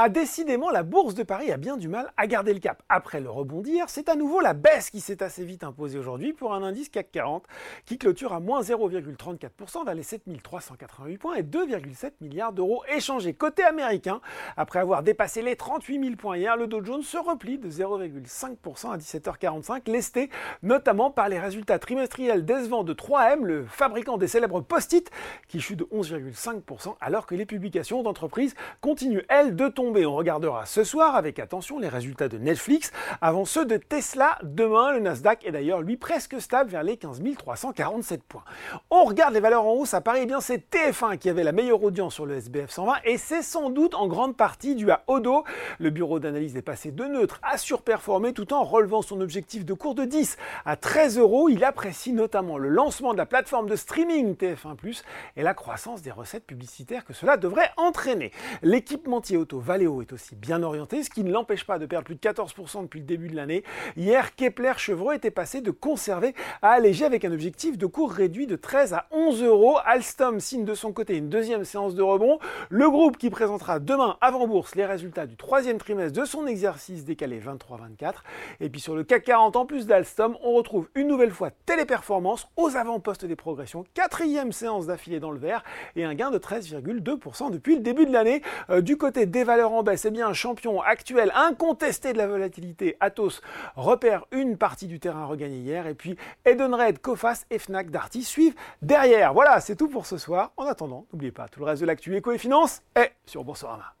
Ah, 0.00 0.08
décidément, 0.08 0.70
la 0.70 0.84
bourse 0.84 1.16
de 1.16 1.24
Paris 1.24 1.50
a 1.50 1.56
bien 1.56 1.76
du 1.76 1.88
mal 1.88 2.12
à 2.16 2.28
garder 2.28 2.54
le 2.54 2.60
cap. 2.60 2.84
Après 2.88 3.20
le 3.20 3.28
rebond 3.28 3.62
d'hier, 3.62 3.90
c'est 3.90 4.08
à 4.08 4.14
nouveau 4.14 4.38
la 4.38 4.54
baisse 4.54 4.90
qui 4.90 5.00
s'est 5.00 5.24
assez 5.24 5.44
vite 5.44 5.64
imposée 5.64 5.98
aujourd'hui 5.98 6.32
pour 6.32 6.54
un 6.54 6.62
indice 6.62 6.88
CAC 6.88 7.10
40 7.10 7.44
qui 7.84 7.98
clôture 7.98 8.32
à 8.32 8.38
moins 8.38 8.60
0,34% 8.60 9.84
vers 9.84 9.94
les 9.96 10.04
7388 10.04 11.18
points 11.18 11.34
et 11.34 11.42
2,7 11.42 12.12
milliards 12.20 12.52
d'euros 12.52 12.84
échangés. 12.94 13.34
Côté 13.34 13.64
américain, 13.64 14.20
après 14.56 14.78
avoir 14.78 15.02
dépassé 15.02 15.42
les 15.42 15.56
38 15.56 16.00
000 16.00 16.14
points 16.14 16.36
hier, 16.36 16.56
le 16.56 16.68
Dow 16.68 16.84
Jones 16.84 17.02
se 17.02 17.18
replie 17.18 17.58
de 17.58 17.68
0,5% 17.68 18.92
à 18.92 18.98
17h45, 18.98 19.90
lesté 19.90 20.30
notamment 20.62 21.10
par 21.10 21.28
les 21.28 21.40
résultats 21.40 21.80
trimestriels 21.80 22.44
décevants 22.44 22.84
de 22.84 22.94
3M, 22.94 23.42
le 23.42 23.64
fabricant 23.64 24.16
des 24.16 24.28
célèbres 24.28 24.60
post-it, 24.60 25.10
qui 25.48 25.58
chute 25.58 25.80
de 25.80 25.86
11,5% 25.86 26.94
alors 27.00 27.26
que 27.26 27.34
les 27.34 27.46
publications 27.46 28.04
d'entreprises 28.04 28.54
continuent, 28.80 29.24
elles, 29.28 29.56
de 29.56 29.66
tomber 29.66 29.87
on 29.96 30.14
regardera 30.14 30.66
ce 30.66 30.84
soir 30.84 31.16
avec 31.16 31.38
attention 31.38 31.78
les 31.78 31.88
résultats 31.88 32.28
de 32.28 32.38
Netflix 32.38 32.92
avant 33.20 33.44
ceux 33.44 33.64
de 33.64 33.76
Tesla 33.76 34.38
demain. 34.42 34.92
Le 34.92 35.00
Nasdaq 35.00 35.46
est 35.46 35.52
d'ailleurs 35.52 35.80
lui 35.80 35.96
presque 35.96 36.40
stable 36.40 36.70
vers 36.70 36.82
les 36.82 36.96
15 36.96 37.22
347 37.38 38.22
points. 38.22 38.44
On 38.90 39.04
regarde 39.04 39.34
les 39.34 39.40
valeurs 39.40 39.64
en 39.64 39.72
hausse 39.72 39.94
à 39.94 40.00
Paris, 40.00 40.20
eh 40.24 40.26
bien 40.26 40.40
c'est 40.40 40.70
TF1 40.70 41.18
qui 41.18 41.30
avait 41.30 41.44
la 41.44 41.52
meilleure 41.52 41.82
audience 41.82 42.14
sur 42.14 42.26
le 42.26 42.36
SBF 42.36 42.70
120 42.70 42.94
et 43.04 43.16
c'est 43.16 43.42
sans 43.42 43.70
doute 43.70 43.94
en 43.94 44.06
grande 44.06 44.36
partie 44.36 44.74
dû 44.74 44.90
à 44.90 45.02
Odo. 45.06 45.44
Le 45.78 45.90
bureau 45.90 46.18
d'analyse 46.18 46.56
est 46.56 46.62
passé 46.62 46.90
de 46.90 47.04
neutre 47.04 47.40
à 47.42 47.56
surperformer 47.56 48.32
tout 48.32 48.52
en 48.52 48.64
relevant 48.64 49.02
son 49.02 49.20
objectif 49.20 49.64
de 49.64 49.72
cours 49.74 49.94
de 49.94 50.04
10 50.04 50.36
à 50.64 50.76
13 50.76 51.18
euros. 51.18 51.48
Il 51.48 51.64
apprécie 51.64 52.12
notamment 52.12 52.58
le 52.58 52.68
lancement 52.68 53.12
de 53.12 53.18
la 53.18 53.26
plateforme 53.26 53.68
de 53.68 53.76
streaming 53.76 54.34
TF1+, 54.34 55.02
et 55.36 55.42
la 55.42 55.54
croissance 55.54 56.02
des 56.02 56.10
recettes 56.10 56.44
publicitaires 56.44 57.04
que 57.04 57.12
cela 57.12 57.36
devrait 57.36 57.70
entraîner. 57.76 58.32
L'équipementier 58.62 59.36
auto 59.36 59.58
va 59.58 59.77
Léo 59.78 60.02
est 60.02 60.12
aussi 60.12 60.34
bien 60.34 60.62
orienté, 60.62 61.02
ce 61.02 61.10
qui 61.10 61.24
ne 61.24 61.32
l'empêche 61.32 61.64
pas 61.64 61.78
de 61.78 61.86
perdre 61.86 62.04
plus 62.04 62.16
de 62.16 62.20
14% 62.20 62.82
depuis 62.82 63.00
le 63.00 63.06
début 63.06 63.28
de 63.28 63.36
l'année. 63.36 63.64
Hier, 63.96 64.34
Kepler 64.34 64.72
Chevreux 64.76 65.14
était 65.14 65.30
passé 65.30 65.60
de 65.60 65.70
conserver 65.70 66.34
à 66.62 66.72
alléger 66.72 67.04
avec 67.04 67.24
un 67.24 67.32
objectif 67.32 67.78
de 67.78 67.86
cours 67.86 68.12
réduit 68.12 68.46
de 68.46 68.56
13 68.56 68.92
à 68.92 69.06
11 69.12 69.42
euros. 69.42 69.78
Alstom 69.86 70.40
signe 70.40 70.64
de 70.64 70.74
son 70.74 70.92
côté 70.92 71.16
une 71.16 71.28
deuxième 71.28 71.64
séance 71.64 71.94
de 71.94 72.02
rebond. 72.02 72.38
Le 72.68 72.90
groupe 72.90 73.16
qui 73.16 73.30
présentera 73.30 73.78
demain 73.78 74.16
avant 74.20 74.46
bourse 74.46 74.74
les 74.74 74.84
résultats 74.84 75.26
du 75.26 75.36
troisième 75.36 75.78
trimestre 75.78 76.18
de 76.20 76.24
son 76.24 76.46
exercice 76.46 77.04
décalé 77.04 77.40
23-24. 77.40 78.14
Et 78.60 78.68
puis 78.68 78.80
sur 78.80 78.94
le 78.94 79.04
CAC 79.04 79.24
40, 79.24 79.56
en 79.56 79.66
plus 79.66 79.86
d'Alstom, 79.86 80.36
on 80.42 80.52
retrouve 80.54 80.88
une 80.94 81.08
nouvelle 81.08 81.30
fois 81.30 81.50
Téléperformance 81.66 82.48
aux 82.56 82.76
avant-postes 82.76 83.24
des 83.24 83.36
progressions. 83.36 83.84
Quatrième 83.94 84.52
séance 84.52 84.86
d'affilée 84.86 85.20
dans 85.20 85.30
le 85.30 85.38
vert 85.38 85.62
et 85.96 86.04
un 86.04 86.14
gain 86.14 86.30
de 86.30 86.38
13,2% 86.38 87.50
depuis 87.50 87.76
le 87.76 87.80
début 87.80 88.06
de 88.06 88.12
l'année. 88.12 88.42
Euh, 88.70 88.80
du 88.80 88.96
côté 88.96 89.26
des 89.26 89.44
valeurs 89.44 89.67
valeur 89.68 89.78
en 89.78 89.82
baisse, 89.82 90.06
bien, 90.06 90.32
champion 90.32 90.80
actuel 90.80 91.32
incontesté 91.34 92.12
de 92.12 92.18
la 92.18 92.26
volatilité, 92.26 92.96
Atos 93.00 93.40
repère 93.76 94.24
une 94.32 94.56
partie 94.56 94.86
du 94.86 95.00
terrain 95.00 95.26
regagné 95.26 95.58
hier. 95.58 95.86
Et 95.86 95.94
puis 95.94 96.16
Edenred, 96.44 97.00
Coface 97.00 97.46
et 97.50 97.58
Fnac 97.58 97.90
Darty 97.90 98.22
suivent 98.22 98.54
derrière. 98.82 99.32
Voilà, 99.34 99.60
c'est 99.60 99.76
tout 99.76 99.88
pour 99.88 100.06
ce 100.06 100.18
soir. 100.18 100.52
En 100.56 100.66
attendant, 100.66 101.06
n'oubliez 101.12 101.32
pas, 101.32 101.48
tout 101.48 101.60
le 101.60 101.66
reste 101.66 101.82
de 101.82 101.86
l'actu 101.86 102.16
éco 102.16 102.32
et 102.32 102.38
finance 102.38 102.82
est 102.94 103.12
sur 103.26 103.44
Boursorama. 103.44 103.94